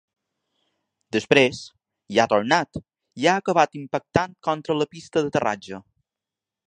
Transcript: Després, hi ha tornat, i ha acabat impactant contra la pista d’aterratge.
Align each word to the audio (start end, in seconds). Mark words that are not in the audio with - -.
Després, 1.17 1.59
hi 2.15 2.19
ha 2.19 2.25
tornat, 2.31 2.81
i 3.25 3.29
ha 3.33 3.37
acabat 3.43 3.77
impactant 3.83 4.35
contra 4.49 4.79
la 4.81 4.89
pista 4.97 5.25
d’aterratge. 5.27 5.83